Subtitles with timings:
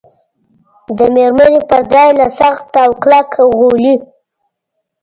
[0.97, 3.95] د مېرمنې پر ځای له سخت او کلک غولي.